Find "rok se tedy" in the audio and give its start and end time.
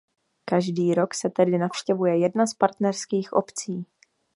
0.93-1.57